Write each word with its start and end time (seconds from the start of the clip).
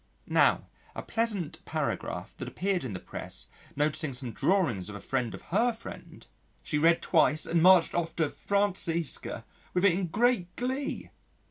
Now 0.25 0.65
a 0.95 1.03
pleasant 1.03 1.63
paragraph 1.63 2.33
that 2.39 2.47
appeared 2.47 2.83
in 2.83 2.93
the 2.93 2.99
press 2.99 3.49
noticing 3.75 4.15
some 4.15 4.31
drawings 4.31 4.89
of 4.89 4.95
a 4.95 4.99
friend 4.99 5.31
of 5.35 5.43
her 5.53 5.73
friend, 5.73 6.25
she 6.63 6.79
read 6.79 7.03
twice 7.03 7.45
and 7.45 7.61
marched 7.61 7.93
off 7.93 8.15
to 8.15 8.31
Francesca 8.31 9.45
with 9.75 9.85
it 9.85 9.91
in 9.93 10.07
great 10.07 10.55
glee. 10.55 11.11